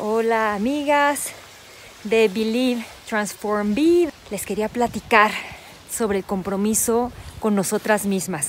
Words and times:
Hola 0.00 0.54
amigas 0.54 1.30
de 2.04 2.28
Believe, 2.28 2.84
Transform, 3.08 3.74
Be. 3.74 4.08
Les 4.30 4.46
quería 4.46 4.68
platicar 4.68 5.32
sobre 5.90 6.18
el 6.18 6.24
compromiso 6.24 7.10
con 7.40 7.56
nosotras 7.56 8.06
mismas. 8.06 8.46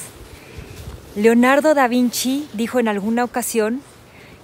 Leonardo 1.16 1.74
da 1.74 1.88
Vinci 1.88 2.48
dijo 2.54 2.80
en 2.80 2.88
alguna 2.88 3.24
ocasión 3.24 3.82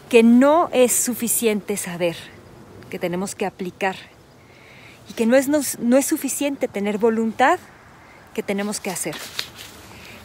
que 0.09 0.23
no 0.23 0.67
es 0.73 0.93
suficiente 0.93 1.77
saber, 1.77 2.15
que 2.89 2.97
tenemos 2.97 3.35
que 3.35 3.45
aplicar 3.45 3.95
y 5.07 5.13
que 5.13 5.27
no 5.27 5.35
es, 5.35 5.47
no, 5.47 5.97
es 5.97 6.05
suficiente 6.07 6.67
tener 6.67 6.97
voluntad, 6.97 7.59
que 8.33 8.41
tenemos 8.41 8.79
que 8.79 8.89
hacer. 8.89 9.15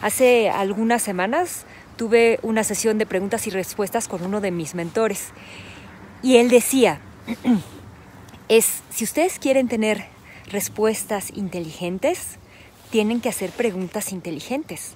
Hace 0.01 0.49
algunas 0.49 1.03
semanas 1.03 1.67
tuve 1.99 2.39
una 2.41 2.65
sesión 2.65 2.97
de 2.97 3.05
preguntas 3.05 3.47
y 3.47 3.51
respuestas 3.51 4.09
con 4.09 4.23
uno 4.23 4.41
de 4.41 4.51
mis 4.51 4.75
mentores 4.75 5.35
y 6.23 6.37
él 6.37 6.49
decía, 6.49 7.01
es, 8.49 8.83
si 8.91 9.05
ustedes 9.05 9.39
quieren 9.39 9.69
tener 9.69 10.07
respuestas 10.51 11.31
inteligentes, 11.35 12.39
tienen 12.91 13.21
que 13.21 13.29
hacer 13.29 13.51
preguntas 13.51 14.13
inteligentes. 14.13 14.95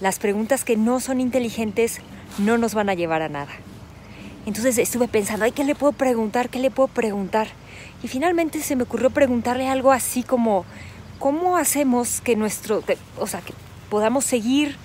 Las 0.00 0.18
preguntas 0.18 0.64
que 0.64 0.76
no 0.76 1.00
son 1.00 1.20
inteligentes 1.20 2.00
no 2.38 2.58
nos 2.58 2.74
van 2.74 2.88
a 2.88 2.94
llevar 2.94 3.22
a 3.22 3.28
nada. 3.28 3.52
Entonces 4.46 4.78
estuve 4.78 5.08
pensando, 5.08 5.44
ay, 5.44 5.52
¿qué 5.52 5.64
le 5.64 5.74
puedo 5.74 5.92
preguntar? 5.92 6.48
¿Qué 6.48 6.58
le 6.58 6.70
puedo 6.70 6.88
preguntar? 6.88 7.48
Y 8.02 8.08
finalmente 8.08 8.60
se 8.62 8.76
me 8.76 8.84
ocurrió 8.84 9.10
preguntarle 9.10 9.68
algo 9.68 9.92
así 9.92 10.22
como, 10.22 10.64
¿cómo 11.18 11.56
hacemos 11.56 12.20
que 12.20 12.36
nuestro, 12.36 12.82
o 13.18 13.26
sea, 13.26 13.40
que 13.40 13.54
podamos 13.90 14.24
seguir 14.24 14.76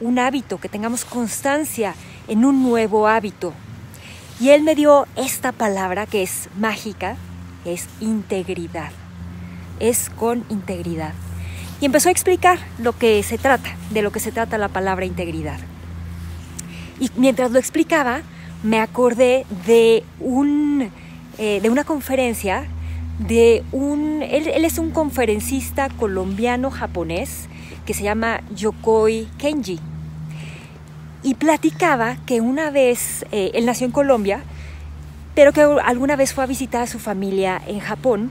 un 0.00 0.18
hábito, 0.18 0.58
que 0.58 0.68
tengamos 0.68 1.04
constancia 1.04 1.94
en 2.26 2.44
un 2.44 2.62
nuevo 2.62 3.06
hábito? 3.06 3.52
Y 4.40 4.50
él 4.50 4.62
me 4.62 4.76
dio 4.76 5.06
esta 5.16 5.50
palabra 5.50 6.06
que 6.06 6.22
es 6.22 6.48
mágica, 6.56 7.16
es 7.64 7.88
integridad. 8.00 8.90
Es 9.80 10.10
con 10.10 10.44
integridad. 10.48 11.12
Y 11.80 11.86
empezó 11.86 12.08
a 12.08 12.12
explicar 12.12 12.58
lo 12.78 12.96
que 12.96 13.22
se 13.24 13.36
trata, 13.36 13.70
de 13.90 14.02
lo 14.02 14.12
que 14.12 14.20
se 14.20 14.30
trata 14.30 14.56
la 14.56 14.68
palabra 14.68 15.06
integridad. 15.06 15.58
Y 17.00 17.10
mientras 17.16 17.50
lo 17.50 17.58
explicaba, 17.58 18.22
me 18.62 18.80
acordé 18.80 19.44
de, 19.66 20.04
un, 20.20 20.90
eh, 21.38 21.60
de 21.60 21.70
una 21.70 21.82
conferencia 21.82 22.64
de 23.18 23.64
un... 23.72 24.22
Él, 24.22 24.46
él 24.46 24.64
es 24.64 24.78
un 24.78 24.90
conferencista 24.90 25.88
colombiano-japonés 25.88 27.48
que 27.84 27.94
se 27.94 28.04
llama 28.04 28.40
Yokoi 28.54 29.26
Kenji 29.36 29.80
y 31.22 31.34
platicaba 31.34 32.16
que 32.26 32.40
una 32.40 32.70
vez, 32.70 33.24
eh, 33.32 33.50
él 33.54 33.66
nació 33.66 33.86
en 33.86 33.92
Colombia, 33.92 34.42
pero 35.34 35.52
que 35.52 35.62
alguna 35.62 36.16
vez 36.16 36.32
fue 36.32 36.44
a 36.44 36.46
visitar 36.46 36.82
a 36.82 36.86
su 36.86 36.98
familia 36.98 37.60
en 37.66 37.80
Japón 37.80 38.30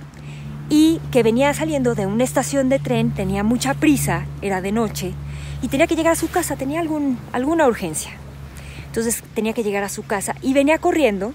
y 0.69 0.99
que 1.11 1.23
venía 1.23 1.53
saliendo 1.53 1.95
de 1.95 2.05
una 2.05 2.23
estación 2.23 2.69
de 2.69 2.79
tren, 2.79 3.11
tenía 3.11 3.43
mucha 3.43 3.73
prisa, 3.73 4.25
era 4.41 4.61
de 4.61 4.71
noche, 4.71 5.13
y 5.61 5.69
tenía 5.69 5.87
que 5.87 5.95
llegar 5.95 6.13
a 6.13 6.17
su 6.17 6.29
casa, 6.29 6.55
tenía 6.55 6.79
algún, 6.79 7.17
alguna 7.31 7.67
urgencia. 7.67 8.11
Entonces 8.87 9.23
tenía 9.33 9.53
que 9.53 9.63
llegar 9.63 9.83
a 9.83 9.89
su 9.89 10.03
casa 10.03 10.35
y 10.41 10.53
venía 10.53 10.77
corriendo. 10.79 11.33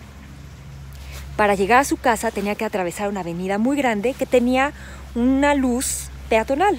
Para 1.37 1.55
llegar 1.55 1.81
a 1.81 1.85
su 1.85 1.97
casa 1.97 2.31
tenía 2.31 2.55
que 2.55 2.65
atravesar 2.65 3.09
una 3.09 3.21
avenida 3.21 3.59
muy 3.59 3.77
grande 3.77 4.15
que 4.15 4.27
tenía 4.27 4.73
una 5.15 5.55
luz 5.55 6.09
peatonal. 6.29 6.79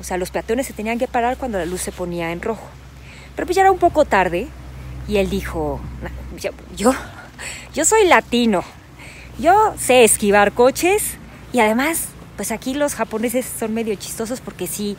O 0.00 0.04
sea, 0.04 0.16
los 0.16 0.30
peatones 0.30 0.66
se 0.66 0.72
tenían 0.72 0.98
que 0.98 1.08
parar 1.08 1.36
cuando 1.36 1.58
la 1.58 1.66
luz 1.66 1.82
se 1.82 1.92
ponía 1.92 2.32
en 2.32 2.40
rojo. 2.40 2.68
Pero 3.38 3.46
pues 3.46 3.54
ya 3.54 3.62
era 3.62 3.70
un 3.70 3.78
poco 3.78 4.04
tarde 4.04 4.48
y 5.06 5.18
él 5.18 5.30
dijo, 5.30 5.78
yo, 6.36 6.50
yo, 7.72 7.84
soy 7.84 8.04
latino, 8.08 8.64
yo 9.38 9.74
sé 9.78 10.02
esquivar 10.02 10.50
coches 10.50 11.14
y 11.52 11.60
además, 11.60 12.08
pues 12.34 12.50
aquí 12.50 12.74
los 12.74 12.96
japoneses 12.96 13.46
son 13.46 13.74
medio 13.74 13.94
chistosos 13.94 14.40
porque 14.40 14.66
sí, 14.66 14.96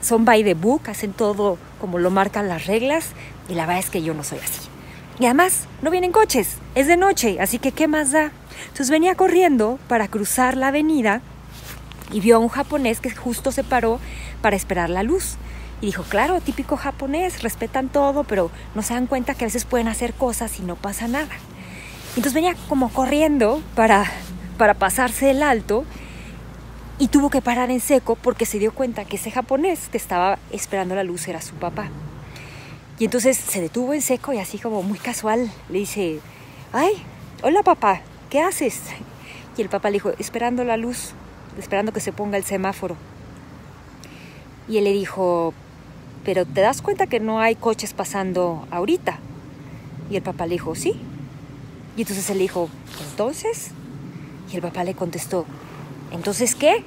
son 0.00 0.24
by 0.24 0.42
the 0.42 0.54
book, 0.54 0.88
hacen 0.88 1.12
todo 1.12 1.58
como 1.80 2.00
lo 2.00 2.10
marcan 2.10 2.48
las 2.48 2.66
reglas 2.66 3.10
y 3.48 3.54
la 3.54 3.66
verdad 3.66 3.84
es 3.84 3.90
que 3.90 4.02
yo 4.02 4.14
no 4.14 4.24
soy 4.24 4.38
así. 4.38 4.68
Y 5.20 5.26
además, 5.26 5.68
no 5.80 5.92
vienen 5.92 6.10
coches, 6.10 6.56
es 6.74 6.88
de 6.88 6.96
noche, 6.96 7.38
así 7.40 7.60
que 7.60 7.70
¿qué 7.70 7.86
más 7.86 8.10
da? 8.10 8.32
Entonces 8.62 8.90
venía 8.90 9.14
corriendo 9.14 9.78
para 9.86 10.08
cruzar 10.08 10.56
la 10.56 10.68
avenida 10.68 11.22
y 12.10 12.18
vio 12.18 12.34
a 12.34 12.40
un 12.40 12.48
japonés 12.48 12.98
que 12.98 13.14
justo 13.14 13.52
se 13.52 13.62
paró 13.62 14.00
para 14.42 14.56
esperar 14.56 14.90
la 14.90 15.04
luz. 15.04 15.36
Y 15.80 15.86
dijo, 15.86 16.02
claro, 16.04 16.40
típico 16.40 16.76
japonés, 16.76 17.42
respetan 17.42 17.88
todo, 17.88 18.24
pero 18.24 18.50
no 18.74 18.82
se 18.82 18.94
dan 18.94 19.06
cuenta 19.06 19.34
que 19.34 19.44
a 19.44 19.48
veces 19.48 19.64
pueden 19.64 19.88
hacer 19.88 20.14
cosas 20.14 20.58
y 20.58 20.62
no 20.62 20.74
pasa 20.76 21.06
nada. 21.06 21.34
Entonces 22.10 22.32
venía 22.32 22.54
como 22.68 22.88
corriendo 22.88 23.62
para, 23.74 24.10
para 24.56 24.74
pasarse 24.74 25.30
el 25.30 25.42
alto 25.42 25.84
y 26.98 27.08
tuvo 27.08 27.28
que 27.28 27.42
parar 27.42 27.70
en 27.70 27.80
seco 27.80 28.16
porque 28.16 28.46
se 28.46 28.58
dio 28.58 28.72
cuenta 28.72 29.04
que 29.04 29.16
ese 29.16 29.30
japonés 29.30 29.88
que 29.90 29.98
estaba 29.98 30.38
esperando 30.50 30.94
la 30.94 31.04
luz 31.04 31.28
era 31.28 31.42
su 31.42 31.54
papá. 31.56 31.90
Y 32.98 33.04
entonces 33.04 33.36
se 33.36 33.60
detuvo 33.60 33.92
en 33.92 34.00
seco 34.00 34.32
y 34.32 34.38
así 34.38 34.58
como 34.58 34.82
muy 34.82 34.98
casual 34.98 35.50
le 35.68 35.78
dice, 35.78 36.20
ay, 36.72 36.92
hola 37.42 37.62
papá, 37.62 38.00
¿qué 38.30 38.40
haces? 38.40 38.80
Y 39.58 39.62
el 39.62 39.68
papá 39.68 39.90
le 39.90 39.94
dijo, 39.94 40.12
esperando 40.18 40.64
la 40.64 40.78
luz, 40.78 41.12
esperando 41.58 41.92
que 41.92 42.00
se 42.00 42.12
ponga 42.12 42.38
el 42.38 42.44
semáforo. 42.44 42.96
Y 44.68 44.78
él 44.78 44.84
le 44.84 44.92
dijo, 44.92 45.52
pero 46.26 46.44
te 46.44 46.60
das 46.60 46.82
cuenta 46.82 47.06
que 47.06 47.20
no 47.20 47.38
hay 47.38 47.54
coches 47.54 47.92
pasando 47.92 48.66
ahorita. 48.72 49.20
Y 50.10 50.16
el 50.16 50.22
papá 50.22 50.46
le 50.46 50.54
dijo, 50.54 50.74
sí. 50.74 50.94
Y 51.96 52.00
entonces 52.00 52.28
él 52.30 52.40
dijo, 52.40 52.68
entonces. 53.08 53.70
Y 54.52 54.56
el 54.56 54.62
papá 54.62 54.82
le 54.82 54.94
contestó, 54.94 55.46
¿entonces 56.10 56.56
qué? 56.56 56.82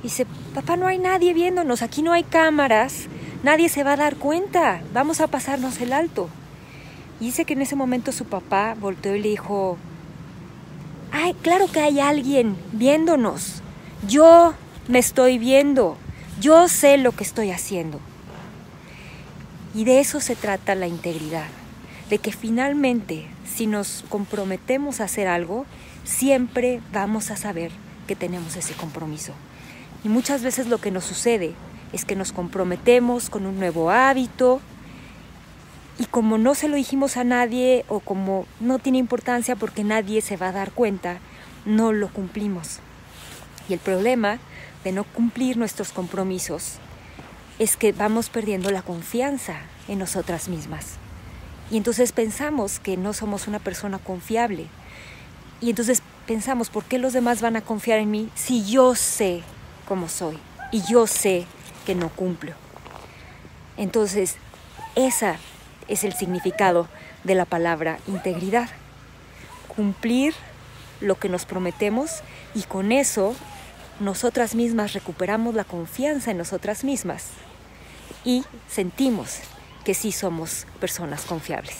Y 0.00 0.08
dice, 0.08 0.26
papá, 0.52 0.76
no 0.76 0.88
hay 0.88 0.98
nadie 0.98 1.32
viéndonos, 1.32 1.80
aquí 1.82 2.02
no 2.02 2.12
hay 2.12 2.24
cámaras, 2.24 3.06
nadie 3.44 3.68
se 3.68 3.84
va 3.84 3.92
a 3.92 3.96
dar 3.96 4.16
cuenta, 4.16 4.80
vamos 4.92 5.20
a 5.20 5.28
pasarnos 5.28 5.80
el 5.80 5.92
alto. 5.92 6.28
Y 7.20 7.26
dice 7.26 7.44
que 7.44 7.52
en 7.52 7.62
ese 7.62 7.76
momento 7.76 8.10
su 8.10 8.24
papá 8.24 8.74
volteó 8.80 9.14
y 9.14 9.22
le 9.22 9.28
dijo, 9.28 9.78
ay, 11.12 11.34
claro 11.34 11.66
que 11.70 11.80
hay 11.80 12.00
alguien 12.00 12.56
viéndonos, 12.72 13.62
yo 14.08 14.54
me 14.88 14.98
estoy 14.98 15.38
viendo, 15.38 15.96
yo 16.40 16.66
sé 16.66 16.98
lo 16.98 17.12
que 17.12 17.22
estoy 17.22 17.52
haciendo. 17.52 18.00
Y 19.76 19.84
de 19.84 20.00
eso 20.00 20.20
se 20.20 20.36
trata 20.36 20.74
la 20.74 20.86
integridad, 20.86 21.48
de 22.08 22.16
que 22.16 22.32
finalmente 22.32 23.26
si 23.44 23.66
nos 23.66 24.06
comprometemos 24.08 25.00
a 25.00 25.04
hacer 25.04 25.28
algo, 25.28 25.66
siempre 26.02 26.80
vamos 26.94 27.30
a 27.30 27.36
saber 27.36 27.72
que 28.06 28.16
tenemos 28.16 28.56
ese 28.56 28.72
compromiso. 28.72 29.34
Y 30.02 30.08
muchas 30.08 30.42
veces 30.42 30.68
lo 30.68 30.78
que 30.78 30.90
nos 30.90 31.04
sucede 31.04 31.52
es 31.92 32.06
que 32.06 32.16
nos 32.16 32.32
comprometemos 32.32 33.28
con 33.28 33.44
un 33.44 33.58
nuevo 33.58 33.90
hábito 33.90 34.62
y 35.98 36.06
como 36.06 36.38
no 36.38 36.54
se 36.54 36.68
lo 36.68 36.76
dijimos 36.76 37.18
a 37.18 37.24
nadie 37.24 37.84
o 37.88 38.00
como 38.00 38.46
no 38.60 38.78
tiene 38.78 38.96
importancia 38.96 39.56
porque 39.56 39.84
nadie 39.84 40.22
se 40.22 40.38
va 40.38 40.48
a 40.48 40.52
dar 40.52 40.70
cuenta, 40.72 41.18
no 41.66 41.92
lo 41.92 42.08
cumplimos. 42.08 42.78
Y 43.68 43.74
el 43.74 43.78
problema 43.78 44.38
de 44.84 44.92
no 44.92 45.04
cumplir 45.04 45.58
nuestros 45.58 45.92
compromisos 45.92 46.78
es 47.58 47.76
que 47.76 47.92
vamos 47.92 48.28
perdiendo 48.28 48.70
la 48.70 48.82
confianza 48.82 49.60
en 49.88 49.98
nosotras 49.98 50.48
mismas. 50.48 50.96
Y 51.70 51.76
entonces 51.76 52.12
pensamos 52.12 52.78
que 52.78 52.96
no 52.96 53.12
somos 53.12 53.48
una 53.48 53.58
persona 53.58 53.98
confiable. 53.98 54.66
Y 55.60 55.70
entonces 55.70 56.02
pensamos, 56.26 56.70
¿por 56.70 56.84
qué 56.84 56.98
los 56.98 57.12
demás 57.12 57.40
van 57.40 57.56
a 57.56 57.62
confiar 57.62 57.98
en 57.98 58.10
mí 58.10 58.30
si 58.34 58.64
yo 58.64 58.94
sé 58.94 59.42
cómo 59.88 60.08
soy 60.08 60.38
y 60.70 60.82
yo 60.82 61.06
sé 61.06 61.46
que 61.86 61.94
no 61.94 62.10
cumplo? 62.10 62.52
Entonces, 63.76 64.36
ese 64.94 65.36
es 65.88 66.04
el 66.04 66.12
significado 66.12 66.88
de 67.24 67.34
la 67.34 67.44
palabra 67.46 67.98
integridad. 68.06 68.68
Cumplir 69.68 70.34
lo 71.00 71.16
que 71.16 71.28
nos 71.28 71.44
prometemos 71.44 72.22
y 72.54 72.62
con 72.62 72.92
eso 72.92 73.34
nosotras 74.00 74.54
mismas 74.54 74.92
recuperamos 74.92 75.54
la 75.54 75.64
confianza 75.64 76.30
en 76.30 76.38
nosotras 76.38 76.84
mismas 76.84 77.24
y 78.24 78.44
sentimos 78.68 79.38
que 79.84 79.94
sí 79.94 80.12
somos 80.12 80.66
personas 80.80 81.22
confiables. 81.22 81.76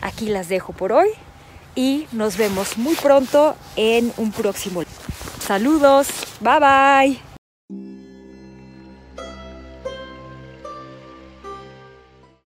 Aquí 0.00 0.28
las 0.28 0.48
dejo 0.48 0.72
por 0.72 0.92
hoy 0.92 1.08
y 1.74 2.06
nos 2.12 2.36
vemos 2.36 2.78
muy 2.78 2.94
pronto 2.94 3.56
en 3.76 4.12
un 4.16 4.32
próximo. 4.32 4.82
Saludos, 5.40 6.08
bye 6.40 6.60
bye. 6.60 7.29